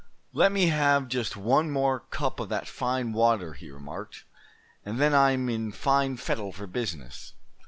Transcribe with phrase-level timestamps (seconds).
[0.33, 4.23] "Let me have just one more cup of that fine water," he remarked,
[4.83, 7.35] "and then I'm in fine fettle for business.